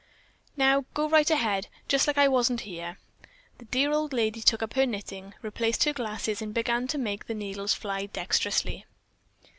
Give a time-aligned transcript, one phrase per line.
[0.57, 2.97] Now go right ahead, just like I wasn't here."
[3.59, 7.27] The dear old lady took up her knitting, replaced her glasses, and began to make
[7.27, 8.87] the needles fly dexterously.